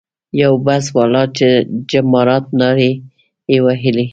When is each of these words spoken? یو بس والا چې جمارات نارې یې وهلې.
یو 0.41 0.53
بس 0.65 0.85
والا 0.95 1.23
چې 1.37 1.47
جمارات 1.91 2.45
نارې 2.59 2.91
یې 3.51 3.57
وهلې. 3.65 4.05